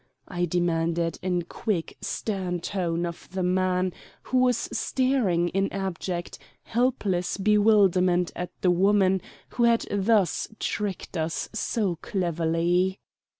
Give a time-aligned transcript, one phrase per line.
[0.27, 3.93] I demanded in a quick, stern tone of the man
[4.23, 11.49] who was staring in abject helpless bewilderment at the woman who had thus tricked us
[11.53, 12.99] so cleverly.